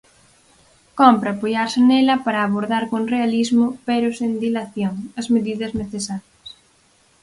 [0.99, 6.47] Cómpre apoiarse nela para abordar con realismo, pero sen dilación, as medidas necesarias.